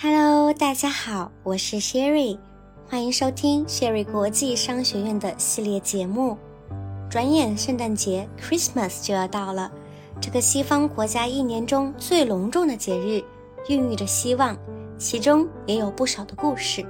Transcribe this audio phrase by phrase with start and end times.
[0.00, 2.38] Hello，大家好，我是 Sherry，
[2.88, 6.38] 欢迎收听 Sherry 国际商学院的系列节目。
[7.10, 9.68] 转眼圣诞节 Christmas 就要到了，
[10.20, 13.20] 这个西方国家一年中最隆重的节日，
[13.68, 14.56] 孕育着希望，
[14.96, 16.86] 其中也有不少的故事。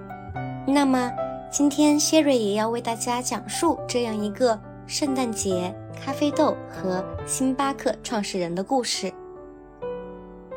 [0.66, 1.10] 那么
[1.50, 9.10] 今天 Sherry 也要为大家讲述这样一个圣诞节咖啡豆和星巴克创始人的故事。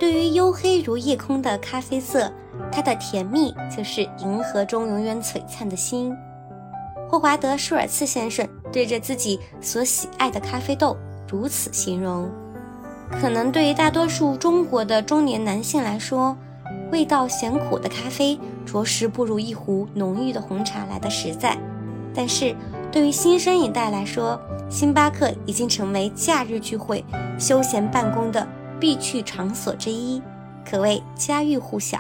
[0.02, 2.28] 对于黝黑如夜空的咖啡色，
[2.72, 6.12] 它的甜蜜就是银河中永远璀璨的星。
[7.08, 10.98] 霍华德·舒尔茨先生对着自己所喜爱的咖啡豆
[11.30, 12.28] 如此形容：
[13.12, 16.36] 可能对于大多数中国的中年男性来说，
[16.92, 21.56] 味道咸苦的咖啡着实不如一壶浓郁的红茶来的实在。
[22.12, 22.56] 但是，
[22.92, 27.06] 对于新生一代来说，星巴克已经成为假日聚会、
[27.38, 28.48] 休闲办公的。
[28.82, 30.20] 必去场所之一，
[30.70, 32.00] 可谓家喻户晓。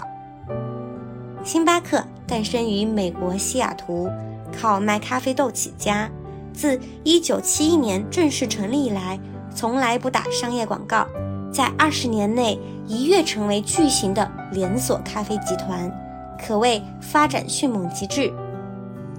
[1.43, 4.09] 星巴克诞生于美国西雅图，
[4.51, 6.09] 靠卖咖啡豆起家。
[6.53, 9.17] 自1971年正式成立以来，
[9.55, 11.07] 从来不打商业广告，
[11.53, 15.89] 在20年内一跃成为巨型的连锁咖啡集团，
[16.37, 18.33] 可谓发展迅猛极致。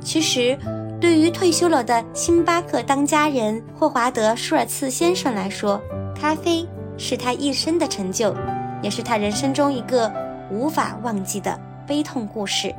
[0.01, 0.59] 其实，
[1.01, 5.81] 对于退休了的星巴克当家人霍华德·舒尔茨先生来说，
[6.15, 6.67] 咖啡。
[6.97, 8.35] 是他一生的成就，
[8.83, 10.13] 也是他人生中一个
[10.51, 12.75] 无法忘记的悲痛故事。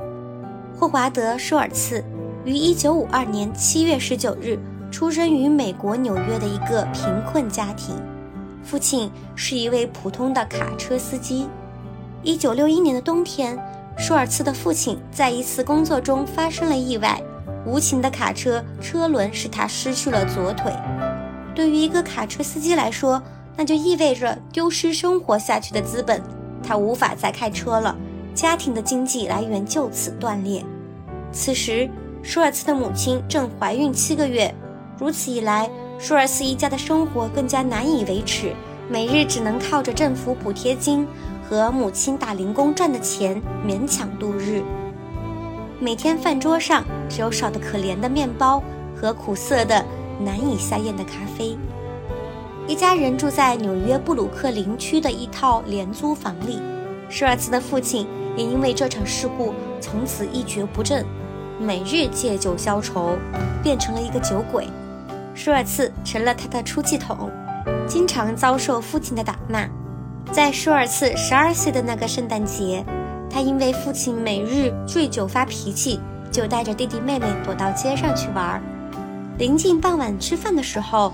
[0.77, 2.03] 霍华德·舒尔茨
[2.45, 4.59] 于1952年7月19日
[4.91, 7.95] 出生于美国纽约的一个贫困家庭，
[8.63, 11.47] 父亲是一位普通的卡车司机。
[12.23, 13.57] 1961年的冬天，
[13.97, 17.21] 舒尔茨的父亲在一次工作中发生了意外，
[17.65, 20.71] 无情的卡车车轮使他失去了左腿。
[21.55, 23.21] 对于一个卡车司机来说，
[23.55, 26.21] 那就意味着丢失生活下去的资本，
[26.61, 27.95] 他无法再开车了，
[28.33, 30.63] 家庭的经济来源就此断裂。
[31.31, 31.89] 此时，
[32.21, 34.53] 舒尔茨的母亲正怀孕七个月，
[34.97, 35.69] 如此一来，
[35.99, 38.53] 舒尔茨一家的生活更加难以维持，
[38.89, 41.07] 每日只能靠着政府补贴金
[41.47, 44.63] 和母亲打零工赚的钱勉强度日。
[45.79, 48.63] 每天饭桌上只有少得可怜的面包
[48.95, 49.83] 和苦涩的
[50.19, 51.57] 难以下咽的咖啡。
[52.65, 56.61] 一家人住在纽约布鲁克林区的一套廉租房里。
[57.09, 58.07] 舒尔茨的父亲
[58.37, 61.05] 也因为这场事故从此一蹶不振，
[61.59, 63.17] 每日借酒消愁，
[63.61, 64.69] 变成了一个酒鬼。
[65.35, 67.29] 舒尔茨成了他的出气筒，
[67.85, 69.67] 经常遭受父亲的打骂。
[70.31, 72.83] 在舒尔茨十二岁的那个圣诞节，
[73.29, 75.99] 他因为父亲每日醉酒发脾气，
[76.31, 78.63] 就带着弟弟妹妹躲到街上去玩。
[79.37, 81.11] 临近傍晚吃饭的时候。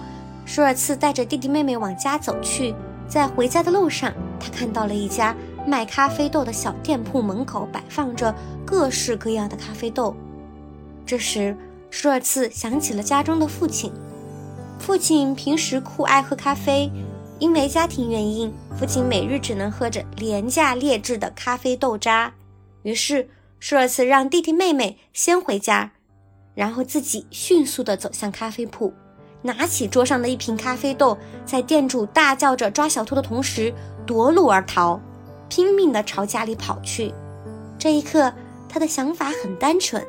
[0.49, 2.73] 舒尔茨带着弟弟妹妹往家走去，
[3.07, 5.35] 在回家的路上，他看到了一家
[5.67, 8.33] 卖咖啡豆的小店铺，门口摆放着
[8.65, 10.15] 各式各样的咖啡豆。
[11.05, 11.55] 这时，
[11.91, 13.93] 舒尔茨想起了家中的父亲。
[14.79, 16.91] 父亲平时酷爱喝咖啡，
[17.37, 22.33] 因为家庭原因，父亲每日只能喝着廉价劣质的咖啡豆渣。
[22.81, 23.29] 于是，
[23.59, 25.91] 舒尔茨让弟弟妹妹先回家，
[26.55, 28.91] 然后自己迅速地走向咖啡铺。
[29.41, 33.73] 拿起桌上的一瓶咖啡豆，在店主大叫着抓小偷的同时
[34.05, 34.99] 夺路而逃，
[35.47, 37.13] 拼命地朝家里跑去。
[37.77, 38.33] 这一刻，
[38.67, 40.05] 他的想法很单纯，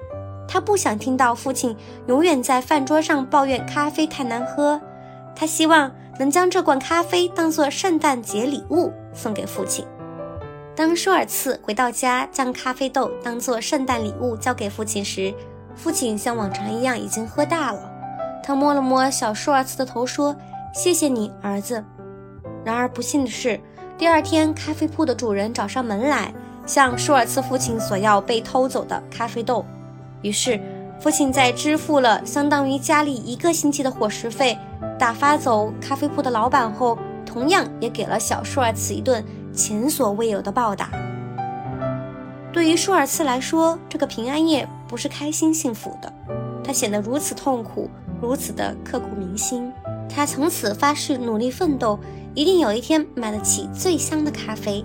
[0.48, 1.76] 他不想听到父亲
[2.08, 4.80] 永远在饭桌上抱怨咖啡太难喝，
[5.36, 9.86] 他希望能将这罐咖啡当做圣诞节礼物送给父亲。
[10.74, 15.32] 当舒尔茨回到家，将咖啡豆当做圣诞礼物交给父亲时，
[15.76, 17.89] 父亲像往常一样已经喝大了。
[18.42, 20.34] 他摸了摸小舒尔茨的头，说
[20.74, 21.84] ：“谢谢你，儿子。”
[22.64, 23.60] 然而不幸的是，
[23.96, 26.32] 第二天咖啡铺的主人找上门来，
[26.66, 29.64] 向舒尔茨父亲索要被偷走的咖啡豆。
[30.22, 30.60] 于是，
[31.00, 34.58] 父亲在支付了相当于家里一个星期的伙食费，
[34.98, 39.24] 打发走咖啡铺的老板后，同样也给了小舒尔茨一顿
[39.54, 40.90] 前所未有的报答。
[42.52, 46.12] 对于舒尔茨来说，这个平安夜不是开心幸福的，
[46.62, 47.88] 他显得如此痛苦。
[48.20, 49.72] 如此的刻骨铭心，
[50.08, 51.98] 他从此发誓努力奋斗，
[52.34, 54.84] 一定有一天买得起最香的咖啡。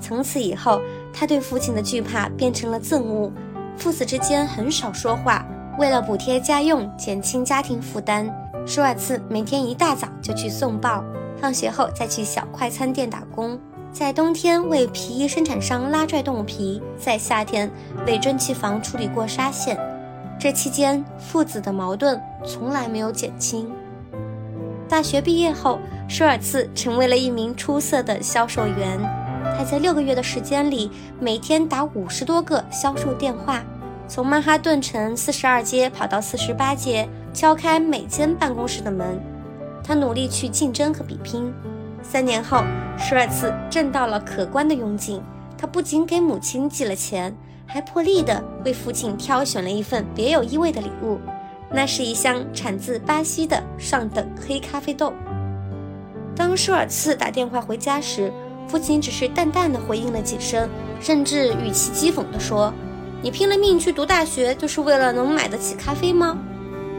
[0.00, 0.80] 从此以后，
[1.12, 3.32] 他对父亲的惧怕变成了憎恶，
[3.76, 5.46] 父子之间很少说话。
[5.78, 8.30] 为了补贴家用，减轻家庭负担，
[8.66, 11.02] 舒尔茨每天一大早就去送报，
[11.40, 13.58] 放学后再去小快餐店打工，
[13.90, 17.70] 在冬天为皮衣生产商拉拽动物皮，在夏天
[18.06, 19.76] 为蒸汽房处理过纱线。
[20.44, 23.66] 这期间，父子的矛盾从来没有减轻。
[24.86, 29.00] 大学毕业后，舒尔茨成为了一名出色的销售员。
[29.56, 33.64] 他在六个月的时间里，每天打五十多个销售电话，
[34.06, 39.18] 从曼哈顿城四十二街跑到四十八街，敲开每间办公室的门。
[39.82, 41.50] 他努力去竞争和比拼。
[42.02, 42.62] 三年后，
[42.98, 45.22] 舒尔茨挣到了可观的佣金。
[45.56, 47.34] 他不仅给母亲寄了钱，
[47.66, 51.18] 还破例的为父亲挑选了一份别有意味的礼物，
[51.70, 55.12] 那是一箱产自巴西的上等黑咖啡豆。
[56.36, 58.32] 当舒尔茨打电话回家时，
[58.68, 60.68] 父亲只是淡淡的回应了几声，
[61.00, 62.72] 甚至语气讥讽地说
[63.22, 66.36] ：“你拼了命去读大学，就是为了能买得起咖啡吗？”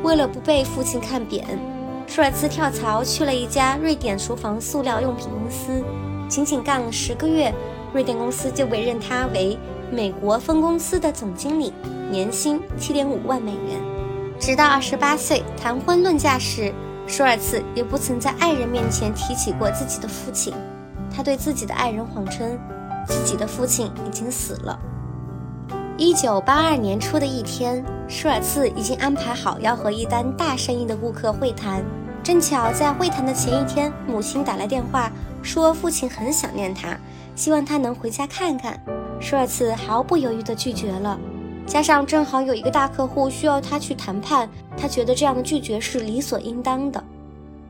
[0.04, 1.44] 为了不被父亲看扁，
[2.06, 5.84] 舒尔茨跳槽去了一家瑞典厨房塑料用品公司，
[6.28, 7.54] 仅仅干了十个月。
[7.94, 9.58] 瑞典公司就委任他为
[9.92, 11.74] 美国分公司的总经理，
[12.10, 13.80] 年薪七点五万美元。
[14.40, 16.74] 直到二十八岁谈婚论嫁时，
[17.08, 20.54] 舒尔茨也不曾在爱人面前提起过自己的父亲。
[21.16, 22.60] 他对自己的爱人谎称，
[23.08, 24.78] 自己的父亲已经死了。
[25.98, 31.82] 一九八二年初的一天，舒尔茨已经安排好要和一单大生意的顾客会谈，
[32.22, 35.10] 正巧在会谈的前一天，母亲打来电话，
[35.42, 36.98] 说父亲很想念他。
[37.34, 38.80] 希望他能回家看看，
[39.20, 41.20] 舒尔茨毫不犹豫地拒绝了。
[41.66, 44.48] 加上正好有一个大客户需要他去谈判，
[44.78, 47.04] 他觉得这样的拒绝是理所应当的。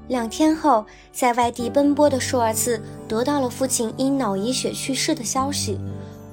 [0.10, 5.80] 两天后，在外地奔波的舒尔茨得到了父亲因脑溢血去世的消息。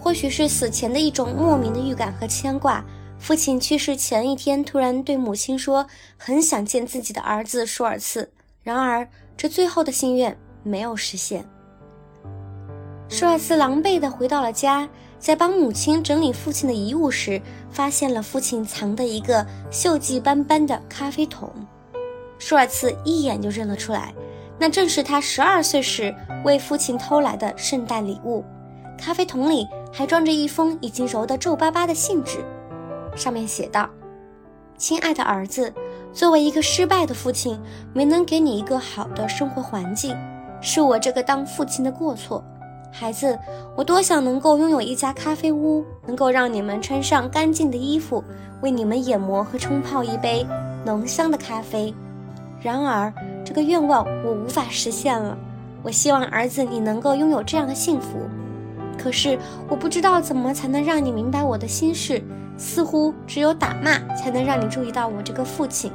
[0.00, 2.84] 或许是死前的一种莫名的预感和牵挂，
[3.20, 5.86] 父亲去世前一天突然对母亲说
[6.16, 8.28] 很想见自己的儿子舒尔茨。
[8.64, 11.48] 然而，这最后的心愿没有实现。
[13.12, 14.88] 舒尔茨狼狈地回到了家，
[15.18, 21.52] 在帮母亲整理父亲的遗物时，发现了父亲藏的一个锈迹斑斑的咖啡桶。
[22.38, 24.14] 舒尔茨一眼就认了出来，
[24.58, 28.42] 那正是他十二岁时为父亲偷来的圣诞礼物。
[28.96, 32.42] 咖啡桶里还装着一封已经揉得皱巴巴的信纸，
[33.14, 33.90] 上面写道
[34.78, 35.70] ：“亲爱的儿子，
[36.14, 37.60] 作为一个失败的父亲，
[37.92, 40.16] 没能给你一个好的生活环境，
[40.62, 42.42] 是我这个当父亲的过错。”
[42.94, 43.38] 孩子，
[43.74, 48.22] 我多想能够拥有一家咖啡屋，能够让你们穿上干净的衣服，
[48.60, 50.46] 为你们研磨和冲泡一杯
[50.84, 51.92] 浓香的咖啡。
[52.60, 53.10] 然而，
[53.42, 55.36] 这个愿望我无法实现了。
[55.82, 58.18] 我希望儿子你能够拥有这样的幸福，
[59.02, 59.38] 可是
[59.70, 62.22] 我不知道怎么才能让你明白我的心事。
[62.58, 65.90] 似乎只有打骂才能让你注意到我这个父亲。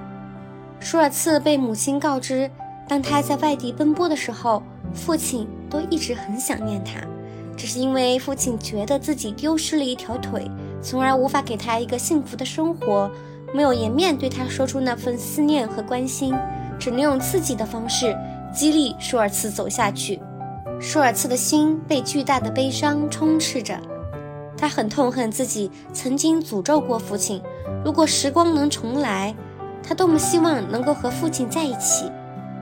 [0.79, 2.49] 舒尔茨被母亲告知，
[2.87, 4.63] 当他在外地奔波的时候。
[4.93, 6.99] 父亲都一直很想念他，
[7.55, 10.49] 只是因为父亲觉得自己丢失了一条腿，
[10.81, 13.09] 从而无法给他一个幸福的生活，
[13.53, 16.33] 没有颜面对他说出那份思念和关心，
[16.79, 18.15] 只能用自己的方式
[18.53, 20.19] 激励舒尔茨走下去。
[20.79, 23.79] 舒尔茨的心被巨大的悲伤充斥着，
[24.57, 27.41] 他很痛恨自己曾经诅咒过父亲。
[27.83, 29.33] 如果时光能重来，
[29.81, 32.11] 他多么希望能够和父亲在一起，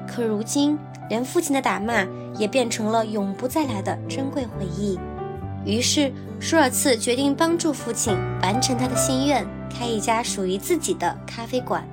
[0.08, 0.78] 可如今。
[1.08, 2.04] 连父亲的打骂
[2.38, 5.00] 也变成了永不再来的珍贵回忆。
[5.66, 11.84] 于是，舒尔茨决定帮助父亲完成他的心愿，开一家属于自己的咖啡馆。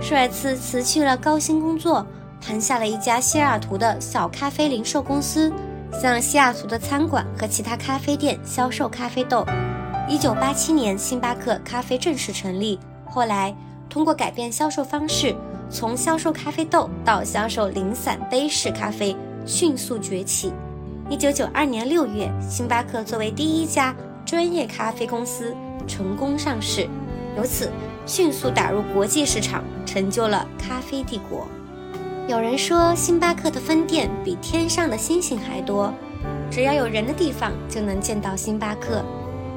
[0.00, 2.06] 舒尔茨辞去了高薪工作，
[2.40, 5.50] 盘下了一家西雅图的小咖啡零售公司，
[5.98, 9.46] 向西雅图的餐馆和其他咖啡店销售咖啡豆。
[10.08, 12.78] 1987年，星巴克咖啡正式成立。
[13.06, 13.54] 后来，
[13.88, 15.34] 通过改变销售方式。
[15.70, 19.14] 从销售咖啡豆到销售零散杯式咖啡，
[19.48, 20.52] 迅速崛起。
[21.08, 26.86] 一九九二年六月，星巴克作为第一家专业咖啡公司成功上市，
[27.34, 27.70] 由此
[28.04, 31.46] 迅速打入国际市场，成就了咖啡帝国。
[32.28, 35.90] 有人说，星巴克的分店比天上的星星还多，
[36.50, 39.02] 只要有人的地方就能见到星巴克。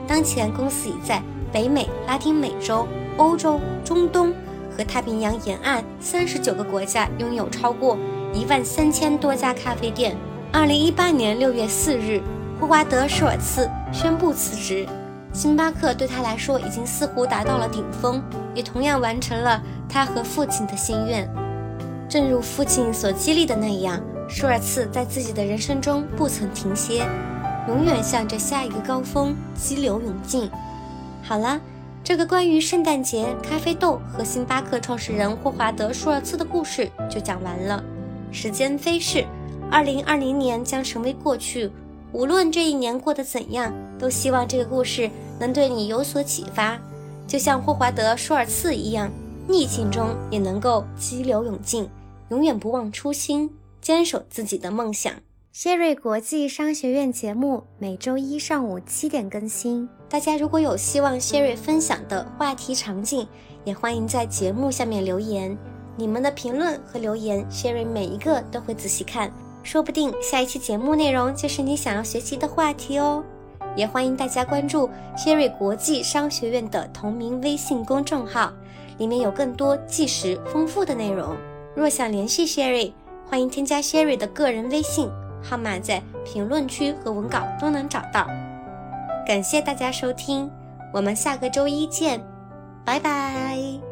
[0.08, 1.22] 当前，公司已在
[1.52, 4.34] 北美、拉丁美洲、欧洲、中东。
[4.74, 7.98] 和太平洋沿岸三十九个国家拥有超过
[8.34, 10.16] 一万三千多家咖啡店。
[10.52, 12.22] 二零一八年六月四日，
[12.60, 14.88] 霍华德·舒尔茨宣布辞职。
[15.34, 18.22] 星巴克对他来说已经似乎达到了顶峰，
[18.54, 21.30] 也同样完成了他和父亲的心愿。
[22.10, 27.06] 正如父亲所激励的那样，舒尔茨在自己的人生中不曾停歇，
[27.68, 30.50] 永远向着下一个高峰激流勇进。
[31.22, 31.60] 好了。
[32.04, 37.82] 这个关于圣诞节、咖啡豆和星巴克创始人霍华德·舒尔茨的故事就讲完了。
[38.32, 39.26] 时间飞逝，
[39.70, 41.70] 二零二零年将成为过去。
[42.14, 45.10] 无论这一年过得怎样，都希望这个故事
[45.40, 46.78] 能对你有所启发，
[47.26, 49.10] 就像霍华德·舒尔茨一样，
[49.48, 51.88] 逆境中也能够激流勇进，
[52.30, 53.50] 永远不忘初心，
[53.82, 55.14] 坚守自己的梦想。
[55.54, 59.88] 谢瑞国际商学院节目每周一上午七点更新。
[60.10, 63.28] 大家如果有希望谢瑞分享的话题场景，
[63.64, 65.58] 也欢迎在节目下面留言。
[65.98, 69.32] 你们的评论和留言，，Sherry 每一个都会仔细看，
[69.62, 73.24] 说不定下一期节目内容就是你想要学习的话题哦。
[73.76, 78.52] 也欢迎大家关注 Sherry 国际商学院的同名微信公众号，
[78.98, 81.36] 里面有更多即时丰富的内容。
[81.76, 82.92] 若想联系 Sherry，
[83.30, 85.10] 欢迎添加 Sherry 的个人微信
[85.42, 88.28] 号码，在评论区和文稿都能找到。
[89.26, 90.52] 感谢大家收听，
[90.94, 92.22] 我们下个周一见，
[92.84, 93.91] 拜拜。